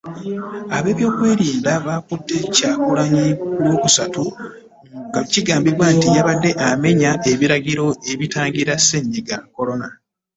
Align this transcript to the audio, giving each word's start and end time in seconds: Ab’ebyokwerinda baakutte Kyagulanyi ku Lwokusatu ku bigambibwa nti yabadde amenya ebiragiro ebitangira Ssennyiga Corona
Ab’ebyokwerinda 0.77 1.71
baakutte 1.85 2.37
Kyagulanyi 2.55 3.25
ku 3.39 3.61
Lwokusatu 3.65 4.23
ku 5.13 5.19
bigambibwa 5.33 5.85
nti 5.95 6.07
yabadde 6.15 6.51
amenya 6.69 7.11
ebiragiro 7.31 7.85
ebitangira 8.11 8.73
Ssennyiga 8.79 9.35
Corona 9.55 9.87